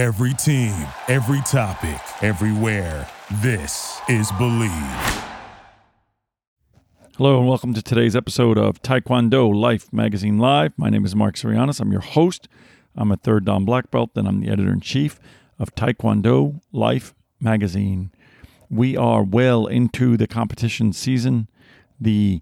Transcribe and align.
Every 0.00 0.32
team, 0.32 0.86
every 1.08 1.42
topic, 1.42 2.00
everywhere. 2.22 3.06
This 3.42 4.00
is 4.08 4.32
Bleav. 4.32 5.24
Hello 7.18 7.38
and 7.38 7.46
welcome 7.46 7.74
to 7.74 7.82
today's 7.82 8.16
episode 8.16 8.56
of 8.56 8.80
Taekwondo 8.80 9.54
Life 9.54 9.92
Magazine 9.92 10.38
Live. 10.38 10.72
My 10.78 10.88
name 10.88 11.04
is 11.04 11.14
Mark 11.14 11.34
Sirianis. 11.34 11.82
I'm 11.82 11.92
your 11.92 12.00
host. 12.00 12.48
I'm 12.96 13.12
a 13.12 13.18
third 13.18 13.44
Dan 13.44 13.66
black 13.66 13.90
belt, 13.90 14.12
and 14.16 14.26
I'm 14.26 14.40
the 14.40 14.48
editor 14.48 14.72
in 14.72 14.80
chief 14.80 15.20
of 15.58 15.74
Taekwondo 15.74 16.62
Life 16.72 17.12
Magazine. 17.38 18.10
We 18.70 18.96
are 18.96 19.22
well 19.22 19.66
into 19.66 20.16
the 20.16 20.26
competition 20.26 20.94
season. 20.94 21.46
The 22.00 22.40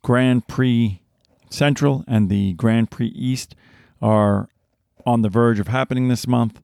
Grand 0.00 0.48
Prix 0.48 1.02
Central 1.50 2.06
and 2.08 2.30
the 2.30 2.54
Grand 2.54 2.90
Prix 2.90 3.08
East 3.08 3.54
are 4.00 4.48
on 5.04 5.20
the 5.20 5.28
verge 5.28 5.60
of 5.60 5.68
happening 5.68 6.08
this 6.08 6.26
month, 6.26 6.62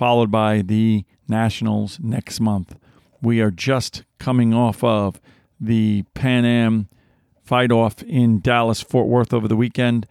followed 0.00 0.30
by 0.30 0.62
the 0.62 1.04
Nationals 1.28 1.98
next 2.00 2.40
month. 2.40 2.74
We 3.20 3.42
are 3.42 3.50
just 3.50 4.02
coming 4.18 4.54
off 4.54 4.82
of 4.82 5.20
the 5.60 6.04
Pan 6.14 6.46
Am 6.46 6.88
fight 7.44 7.70
off 7.70 8.02
in 8.04 8.40
Dallas, 8.40 8.80
Fort 8.80 9.08
Worth 9.08 9.34
over 9.34 9.46
the 9.46 9.56
weekend. 9.56 10.06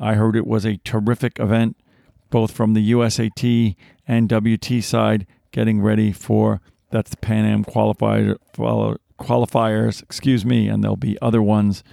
I 0.00 0.14
heard 0.14 0.34
it 0.34 0.46
was 0.46 0.64
a 0.64 0.78
terrific 0.78 1.38
event, 1.38 1.76
both 2.30 2.52
from 2.52 2.72
the 2.72 2.92
USAT 2.92 3.76
and 4.08 4.32
WT 4.32 4.82
side, 4.82 5.26
getting 5.52 5.82
ready 5.82 6.10
for 6.10 6.62
that's 6.88 7.10
the 7.10 7.18
Pan 7.18 7.44
Am 7.44 7.66
qualifier, 7.66 8.36
qualifiers, 8.56 10.02
excuse 10.02 10.46
me, 10.46 10.68
and 10.68 10.82
there'll 10.82 10.96
be 10.96 11.18
other 11.20 11.42
ones 11.42 11.84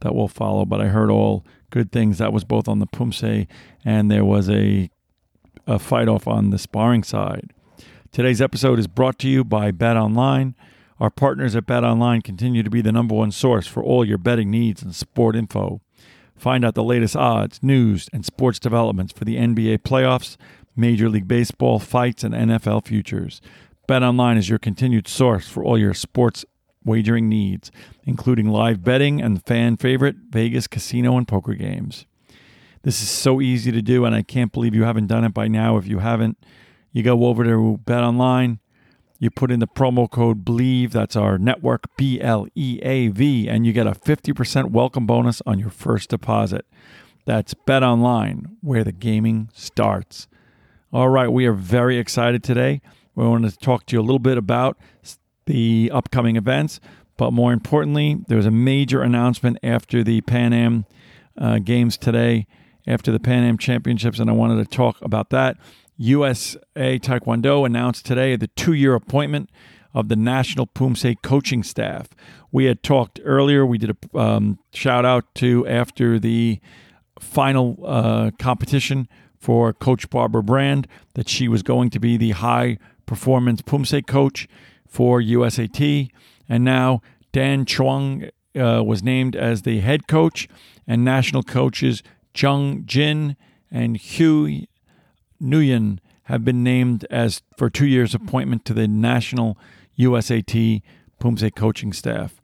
that 0.00 0.14
will 0.14 0.28
follow. 0.28 0.66
But 0.66 0.82
I 0.82 0.88
heard 0.88 1.10
all 1.10 1.46
good 1.70 1.90
things. 1.90 2.18
That 2.18 2.34
was 2.34 2.44
both 2.44 2.68
on 2.68 2.80
the 2.80 2.86
Poomsae, 2.86 3.46
and 3.82 4.10
there 4.10 4.26
was 4.26 4.50
a, 4.50 4.90
a 5.68 5.78
fight 5.78 6.08
off 6.08 6.26
on 6.26 6.50
the 6.50 6.58
sparring 6.58 7.04
side. 7.04 7.52
Today's 8.10 8.40
episode 8.40 8.78
is 8.78 8.86
brought 8.86 9.18
to 9.18 9.28
you 9.28 9.44
by 9.44 9.70
Bet 9.70 9.98
Online. 9.98 10.54
Our 10.98 11.10
partners 11.10 11.54
at 11.54 11.66
Bet 11.66 11.84
Online 11.84 12.22
continue 12.22 12.62
to 12.62 12.70
be 12.70 12.80
the 12.80 12.90
number 12.90 13.14
one 13.14 13.30
source 13.30 13.66
for 13.66 13.82
all 13.82 14.04
your 14.04 14.16
betting 14.16 14.50
needs 14.50 14.82
and 14.82 14.94
sport 14.94 15.36
info. 15.36 15.82
Find 16.34 16.64
out 16.64 16.74
the 16.74 16.82
latest 16.82 17.14
odds, 17.16 17.62
news, 17.62 18.08
and 18.14 18.24
sports 18.24 18.58
developments 18.58 19.12
for 19.12 19.26
the 19.26 19.36
NBA 19.36 19.80
playoffs, 19.80 20.36
Major 20.74 21.10
League 21.10 21.28
Baseball 21.28 21.78
fights, 21.78 22.24
and 22.24 22.32
NFL 22.32 22.86
futures. 22.86 23.42
Bet 23.86 24.02
Online 24.02 24.38
is 24.38 24.48
your 24.48 24.58
continued 24.58 25.06
source 25.06 25.48
for 25.48 25.62
all 25.62 25.76
your 25.76 25.94
sports 25.94 26.46
wagering 26.82 27.28
needs, 27.28 27.70
including 28.04 28.48
live 28.48 28.82
betting 28.82 29.20
and 29.20 29.44
fan 29.44 29.76
favorite 29.76 30.16
Vegas 30.30 30.66
casino 30.66 31.18
and 31.18 31.28
poker 31.28 31.54
games. 31.54 32.06
This 32.82 33.02
is 33.02 33.10
so 33.10 33.40
easy 33.40 33.72
to 33.72 33.82
do, 33.82 34.04
and 34.04 34.14
I 34.14 34.22
can't 34.22 34.52
believe 34.52 34.74
you 34.74 34.84
haven't 34.84 35.08
done 35.08 35.24
it 35.24 35.34
by 35.34 35.48
now. 35.48 35.76
If 35.76 35.86
you 35.86 35.98
haven't, 35.98 36.38
you 36.92 37.02
go 37.02 37.26
over 37.26 37.44
to 37.44 37.78
Bet 37.84 38.02
Online, 38.02 38.60
you 39.18 39.30
put 39.30 39.50
in 39.50 39.58
the 39.58 39.66
promo 39.66 40.08
code 40.08 40.44
BLEAV, 40.44 40.92
that's 40.92 41.16
our 41.16 41.38
network, 41.38 41.96
B 41.96 42.20
L 42.20 42.46
E 42.54 42.78
A 42.82 43.08
V, 43.08 43.48
and 43.48 43.66
you 43.66 43.72
get 43.72 43.86
a 43.86 43.92
50% 43.92 44.70
welcome 44.70 45.06
bonus 45.06 45.42
on 45.44 45.58
your 45.58 45.70
first 45.70 46.10
deposit. 46.10 46.66
That's 47.24 47.52
Bet 47.52 47.82
Online, 47.82 48.56
where 48.60 48.84
the 48.84 48.92
gaming 48.92 49.50
starts. 49.52 50.28
All 50.92 51.08
right, 51.08 51.28
we 51.28 51.46
are 51.46 51.52
very 51.52 51.98
excited 51.98 52.44
today. 52.44 52.80
We 53.14 53.26
wanted 53.26 53.50
to 53.50 53.58
talk 53.58 53.86
to 53.86 53.96
you 53.96 54.00
a 54.00 54.02
little 54.02 54.20
bit 54.20 54.38
about 54.38 54.78
the 55.46 55.90
upcoming 55.92 56.36
events, 56.36 56.78
but 57.16 57.32
more 57.32 57.52
importantly, 57.52 58.20
there 58.28 58.36
was 58.36 58.46
a 58.46 58.52
major 58.52 59.02
announcement 59.02 59.58
after 59.64 60.04
the 60.04 60.20
Pan 60.20 60.52
Am 60.52 60.86
uh, 61.36 61.58
Games 61.58 61.98
today, 61.98 62.46
after 62.88 63.12
the 63.12 63.20
Pan 63.20 63.44
Am 63.44 63.58
Championships, 63.58 64.18
and 64.18 64.28
I 64.28 64.32
wanted 64.32 64.56
to 64.56 64.76
talk 64.76 65.00
about 65.02 65.30
that. 65.30 65.58
USA 65.98 66.98
Taekwondo 66.98 67.66
announced 67.66 68.06
today 68.06 68.34
the 68.34 68.46
two 68.48 68.72
year 68.72 68.94
appointment 68.94 69.50
of 69.92 70.08
the 70.08 70.16
National 70.16 70.66
Poomsae 70.66 71.20
coaching 71.22 71.62
staff. 71.62 72.08
We 72.50 72.64
had 72.64 72.82
talked 72.82 73.20
earlier, 73.24 73.66
we 73.66 73.78
did 73.78 73.90
a 74.14 74.18
um, 74.18 74.58
shout 74.72 75.04
out 75.04 75.34
to 75.36 75.66
after 75.66 76.18
the 76.18 76.60
final 77.20 77.78
uh, 77.84 78.30
competition 78.38 79.08
for 79.38 79.72
Coach 79.72 80.08
Barbara 80.08 80.42
Brand 80.42 80.88
that 81.14 81.28
she 81.28 81.46
was 81.46 81.62
going 81.62 81.90
to 81.90 82.00
be 82.00 82.16
the 82.16 82.30
high 82.30 82.78
performance 83.06 83.60
Poomsae 83.60 84.06
coach 84.06 84.48
for 84.86 85.20
USAT. 85.20 86.10
And 86.48 86.64
now 86.64 87.02
Dan 87.32 87.66
Chung 87.66 88.30
uh, 88.58 88.82
was 88.84 89.02
named 89.02 89.36
as 89.36 89.62
the 89.62 89.80
head 89.80 90.08
coach, 90.08 90.48
and 90.86 91.04
national 91.04 91.42
coaches 91.42 92.02
Jung 92.40 92.84
Jin 92.86 93.36
and 93.70 93.96
Hugh 93.96 94.66
Nguyen 95.42 95.98
have 96.24 96.44
been 96.44 96.62
named 96.62 97.06
as 97.10 97.42
for 97.56 97.70
two 97.70 97.86
years 97.86 98.14
appointment 98.14 98.64
to 98.66 98.74
the 98.74 98.86
national 98.86 99.58
USAT 99.98 100.82
Poomsae 101.20 101.54
coaching 101.54 101.92
staff. 101.92 102.40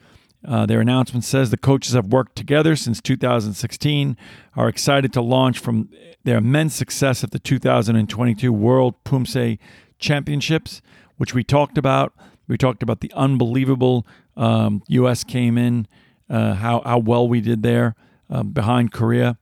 Uh, 0.46 0.66
their 0.66 0.80
announcement 0.80 1.24
says 1.24 1.50
the 1.50 1.56
coaches 1.56 1.94
have 1.94 2.06
worked 2.06 2.36
together 2.36 2.76
since 2.76 3.00
2016, 3.00 4.16
are 4.56 4.68
excited 4.68 5.12
to 5.12 5.22
launch 5.22 5.58
from 5.58 5.88
their 6.24 6.38
immense 6.38 6.74
success 6.74 7.24
at 7.24 7.30
the 7.30 7.38
2022 7.38 8.52
World 8.52 8.94
Poomsae 9.04 9.58
Championships, 9.98 10.82
which 11.16 11.34
we 11.34 11.44
talked 11.44 11.78
about. 11.78 12.12
We 12.46 12.58
talked 12.58 12.82
about 12.82 13.00
the 13.00 13.12
unbelievable 13.14 14.06
um, 14.36 14.82
U.S. 14.88 15.24
came 15.24 15.56
in, 15.56 15.86
uh, 16.28 16.54
how 16.54 16.82
how 16.84 16.98
well 16.98 17.26
we 17.26 17.40
did 17.40 17.62
there 17.62 17.94
uh, 18.28 18.42
behind 18.42 18.92
Korea. 18.92 19.38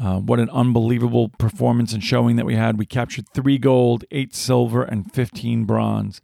Uh, 0.00 0.18
what 0.18 0.40
an 0.40 0.50
unbelievable 0.50 1.28
performance 1.38 1.92
and 1.92 2.02
showing 2.02 2.36
that 2.36 2.46
we 2.46 2.56
had. 2.56 2.78
We 2.78 2.86
captured 2.86 3.28
three 3.28 3.58
gold, 3.58 4.04
eight 4.10 4.34
silver, 4.34 4.82
and 4.82 5.12
15 5.12 5.64
bronze. 5.64 6.20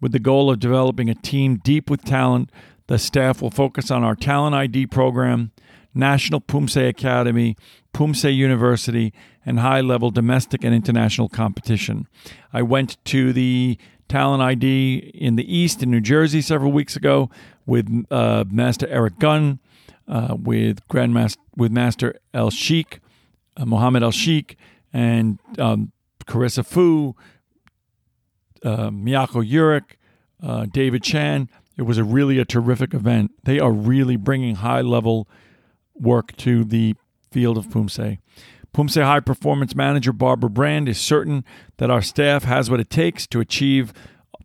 With 0.00 0.12
the 0.12 0.18
goal 0.18 0.50
of 0.50 0.58
developing 0.58 1.10
a 1.10 1.14
team 1.14 1.60
deep 1.62 1.90
with 1.90 2.04
talent, 2.04 2.50
the 2.86 2.98
staff 2.98 3.40
will 3.40 3.50
focus 3.50 3.90
on 3.90 4.02
our 4.02 4.16
Talent 4.16 4.54
ID 4.54 4.86
program, 4.88 5.52
National 5.94 6.40
Poomsae 6.40 6.88
Academy, 6.88 7.56
Poomsae 7.94 8.34
University, 8.34 9.12
and 9.44 9.60
high 9.60 9.80
level 9.80 10.10
domestic 10.10 10.64
and 10.64 10.74
international 10.74 11.28
competition. 11.28 12.08
I 12.52 12.62
went 12.62 13.02
to 13.06 13.32
the 13.32 13.78
Talent 14.08 14.42
ID 14.42 15.12
in 15.14 15.36
the 15.36 15.56
East 15.56 15.82
in 15.82 15.90
New 15.90 16.00
Jersey 16.00 16.42
several 16.42 16.72
weeks 16.72 16.96
ago 16.96 17.30
with 17.64 18.06
uh, 18.10 18.44
Master 18.50 18.86
Eric 18.88 19.18
Gunn, 19.18 19.58
uh, 20.08 20.36
with 20.38 20.86
Grandmaster 20.88 21.36
with 21.56 21.72
Master 21.72 22.14
El 22.32 22.50
Sheikh, 22.50 23.00
uh, 23.56 23.64
Mohammed 23.64 24.02
El 24.02 24.10
Sheikh, 24.10 24.56
and 24.92 25.38
um, 25.58 25.92
Carissa 26.26 26.64
Fu, 26.64 27.14
uh, 28.64 28.90
Miyako 28.90 29.46
Uric, 29.46 29.98
uh, 30.42 30.66
David 30.70 31.02
Chan. 31.02 31.48
It 31.76 31.82
was 31.82 31.98
a 31.98 32.04
really 32.04 32.38
a 32.38 32.44
terrific 32.44 32.94
event. 32.94 33.32
They 33.44 33.58
are 33.58 33.72
really 33.72 34.16
bringing 34.16 34.56
high 34.56 34.82
level 34.82 35.28
work 35.94 36.36
to 36.38 36.64
the 36.64 36.94
field 37.30 37.56
of 37.56 37.68
Poomsae. 37.68 38.18
Poomsae 38.74 39.04
High 39.04 39.20
Performance 39.20 39.74
Manager 39.74 40.12
Barbara 40.12 40.48
Brand 40.48 40.88
is 40.88 40.98
certain 40.98 41.44
that 41.76 41.90
our 41.90 42.00
staff 42.00 42.44
has 42.44 42.70
what 42.70 42.80
it 42.80 42.88
takes 42.88 43.26
to 43.28 43.40
achieve 43.40 43.92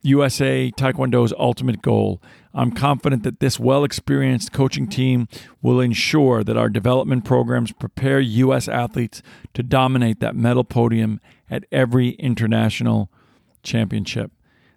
USA 0.02 0.72
Taekwondo's 0.72 1.34
ultimate 1.38 1.82
goal. 1.82 2.22
I'm 2.58 2.72
confident 2.72 3.22
that 3.22 3.40
this 3.40 3.60
well 3.60 3.84
experienced 3.84 4.52
coaching 4.52 4.88
team 4.88 5.28
will 5.62 5.80
ensure 5.80 6.44
that 6.44 6.58
our 6.58 6.70
development 6.70 7.24
programs 7.24 7.72
prepare 7.72 8.20
U.S. 8.20 8.68
athletes 8.68 9.22
to 9.54 9.62
dominate 9.62 10.20
that 10.22 10.36
medal 10.36 10.64
podium 10.64 11.22
at 11.52 11.66
every 11.72 12.10
international 12.12 13.12
championship. 13.62 14.32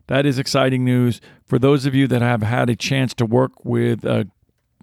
That 0.09 0.27
is 0.27 0.39
exciting 0.39 0.85
news. 0.85 1.23
For 1.47 1.59
those 1.59 1.87
of 1.87 1.95
you 1.95 2.07
that 2.09 2.21
have 2.21 2.43
had 2.43 2.69
a 2.69 2.77
chance 2.77 3.15
to 3.15 3.25
work 3.25 3.65
with 3.65 4.05
uh, 4.05 4.25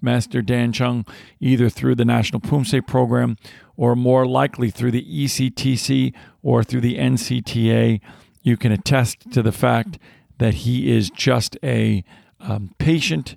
Master 0.02 0.42
Dan 0.42 0.72
Chung, 0.72 1.06
either 1.38 1.68
through 1.68 1.94
the 1.94 2.04
National 2.04 2.40
Poomsae 2.40 2.84
program 2.84 3.36
or 3.76 3.94
more 3.94 4.26
likely 4.26 4.70
through 4.70 4.90
the 4.90 5.04
ECTC 5.04 6.12
or 6.42 6.64
through 6.64 6.80
the 6.80 6.98
NCTA, 6.98 8.00
you 8.42 8.56
can 8.56 8.72
attest 8.72 9.30
to 9.32 9.40
the 9.40 9.52
fact 9.52 9.98
that 10.38 10.54
he 10.54 10.90
is 10.90 11.10
just 11.10 11.56
a 11.62 12.02
um, 12.40 12.74
patient, 12.78 13.36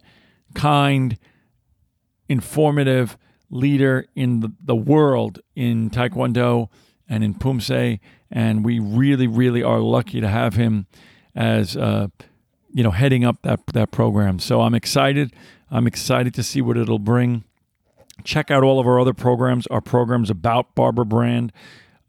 kind, 0.53 1.17
informative 2.27 3.17
leader 3.49 4.05
in 4.15 4.39
the, 4.39 4.51
the 4.63 4.75
world 4.75 5.39
in 5.55 5.89
Taekwondo 5.89 6.69
and 7.09 7.23
in 7.23 7.33
Poomsae. 7.33 7.99
And 8.31 8.63
we 8.63 8.79
really, 8.79 9.27
really 9.27 9.61
are 9.61 9.79
lucky 9.79 10.21
to 10.21 10.27
have 10.27 10.55
him 10.55 10.87
as, 11.35 11.75
uh, 11.75 12.07
you 12.73 12.83
know, 12.83 12.91
heading 12.91 13.25
up 13.25 13.41
that, 13.41 13.59
that 13.73 13.91
program. 13.91 14.39
So 14.39 14.61
I'm 14.61 14.73
excited. 14.73 15.33
I'm 15.69 15.87
excited 15.87 16.33
to 16.35 16.43
see 16.43 16.61
what 16.61 16.77
it'll 16.77 16.99
bring. 16.99 17.43
Check 18.23 18.51
out 18.51 18.63
all 18.63 18.79
of 18.79 18.87
our 18.87 18.99
other 18.99 19.13
programs, 19.13 19.67
our 19.67 19.81
programs 19.81 20.29
about 20.29 20.73
Barbara 20.75 21.05
Brand, 21.05 21.51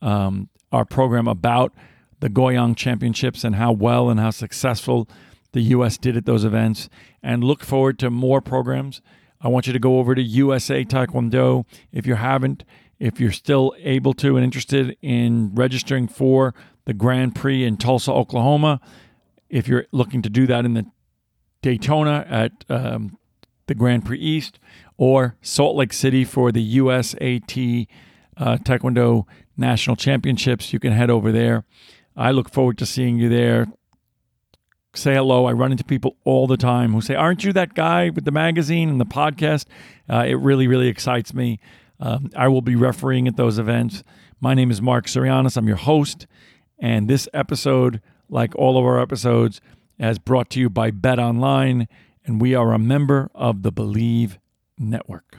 um, 0.00 0.48
our 0.70 0.84
program 0.84 1.26
about 1.26 1.72
the 2.20 2.28
Goyang 2.28 2.76
Championships 2.76 3.42
and 3.42 3.56
how 3.56 3.72
well 3.72 4.08
and 4.08 4.20
how 4.20 4.30
successful 4.30 5.08
the 5.52 5.62
U.S. 5.62 5.98
did 5.98 6.16
at 6.16 6.26
those 6.26 6.44
events. 6.44 6.88
And 7.22 7.44
look 7.44 7.62
forward 7.62 7.98
to 8.00 8.10
more 8.10 8.40
programs. 8.40 9.00
I 9.40 9.48
want 9.48 9.66
you 9.66 9.72
to 9.72 9.78
go 9.78 9.98
over 9.98 10.14
to 10.14 10.22
USA 10.22 10.84
Taekwondo 10.84 11.64
if 11.90 12.06
you 12.06 12.14
haven't, 12.14 12.64
if 12.98 13.20
you're 13.20 13.32
still 13.32 13.74
able 13.80 14.14
to 14.14 14.36
and 14.36 14.44
interested 14.44 14.96
in 15.02 15.54
registering 15.54 16.06
for 16.08 16.54
the 16.84 16.94
Grand 16.94 17.34
Prix 17.34 17.64
in 17.64 17.76
Tulsa, 17.76 18.12
Oklahoma. 18.12 18.80
If 19.48 19.68
you're 19.68 19.86
looking 19.92 20.22
to 20.22 20.30
do 20.30 20.46
that 20.46 20.64
in 20.64 20.74
the 20.74 20.86
Daytona 21.60 22.26
at 22.28 22.64
um, 22.68 23.18
the 23.66 23.74
Grand 23.74 24.04
Prix 24.04 24.18
East, 24.18 24.58
or 24.96 25.36
Salt 25.42 25.76
Lake 25.76 25.92
City 25.92 26.24
for 26.24 26.52
the 26.52 26.78
USAT 26.78 27.86
uh, 28.36 28.56
Taekwondo 28.58 29.26
National 29.56 29.96
Championships, 29.96 30.72
you 30.72 30.78
can 30.78 30.92
head 30.92 31.10
over 31.10 31.32
there. 31.32 31.64
I 32.16 32.30
look 32.30 32.50
forward 32.50 32.78
to 32.78 32.86
seeing 32.86 33.18
you 33.18 33.28
there. 33.28 33.68
Say 34.94 35.14
hello. 35.14 35.46
I 35.46 35.52
run 35.52 35.72
into 35.72 35.84
people 35.84 36.16
all 36.24 36.46
the 36.46 36.58
time 36.58 36.92
who 36.92 37.00
say, 37.00 37.14
Aren't 37.14 37.44
you 37.44 37.52
that 37.54 37.72
guy 37.74 38.10
with 38.10 38.26
the 38.26 38.30
magazine 38.30 38.90
and 38.90 39.00
the 39.00 39.06
podcast? 39.06 39.64
Uh, 40.08 40.24
it 40.26 40.34
really, 40.34 40.66
really 40.66 40.88
excites 40.88 41.32
me. 41.32 41.60
Um, 41.98 42.30
I 42.36 42.48
will 42.48 42.60
be 42.60 42.76
refereeing 42.76 43.26
at 43.26 43.36
those 43.36 43.58
events. 43.58 44.04
My 44.40 44.52
name 44.52 44.70
is 44.70 44.82
Mark 44.82 45.06
Surianis. 45.06 45.56
I'm 45.56 45.66
your 45.66 45.78
host. 45.78 46.26
And 46.78 47.08
this 47.08 47.26
episode, 47.32 48.02
like 48.28 48.54
all 48.56 48.76
of 48.76 48.84
our 48.84 49.00
episodes, 49.00 49.62
is 49.98 50.18
brought 50.18 50.50
to 50.50 50.60
you 50.60 50.68
by 50.68 50.90
Bet 50.90 51.18
Online. 51.18 51.88
And 52.26 52.40
we 52.40 52.54
are 52.54 52.72
a 52.72 52.78
member 52.78 53.30
of 53.34 53.62
the 53.62 53.72
Bleav 53.72 54.36
Network. 54.78 55.38